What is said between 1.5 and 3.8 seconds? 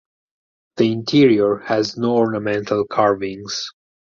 has no ornamental carvings.